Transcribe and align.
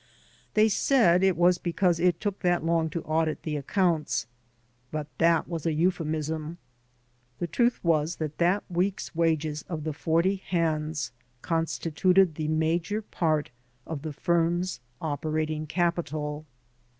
They 0.55 0.67
said 0.67 1.21
it 1.21 1.37
was 1.37 1.59
because 1.59 1.99
it 1.99 2.19
took 2.19 2.39
that 2.39 2.65
long 2.65 2.89
to 2.89 3.03
audit 3.03 3.43
the 3.43 3.55
accounts. 3.55 4.25
But 4.89 5.05
that 5.19 5.47
was 5.47 5.67
a 5.67 5.73
euphemism. 5.73 6.57
The 7.37 7.45
truth 7.45 7.79
was 7.83 8.15
that 8.15 8.39
that 8.39 8.63
week's 8.67 9.13
wages 9.13 9.61
of 9.69 9.83
the 9.83 9.93
forty 9.93 10.37
hands 10.37 11.11
constituted 11.43 12.33
the 12.33 12.47
major 12.47 13.03
part 13.03 13.51
of 13.85 14.01
the 14.01 14.11
firm's 14.11 14.79
operating 14.99 15.67
capital. 15.67 16.47